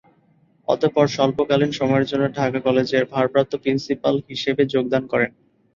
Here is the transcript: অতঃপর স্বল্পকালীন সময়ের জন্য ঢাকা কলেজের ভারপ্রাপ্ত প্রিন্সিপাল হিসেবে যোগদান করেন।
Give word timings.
অতঃপর 0.67 1.05
স্বল্পকালীন 1.07 1.71
সময়ের 1.71 2.09
জন্য 2.11 2.23
ঢাকা 2.37 2.59
কলেজের 2.59 3.03
ভারপ্রাপ্ত 3.13 3.53
প্রিন্সিপাল 3.63 4.15
হিসেবে 4.29 4.63
যোগদান 4.73 5.03
করেন। 5.11 5.31